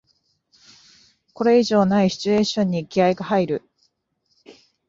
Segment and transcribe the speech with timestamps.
[1.33, 3.69] これ以上ないシチュエーションに気合いが入る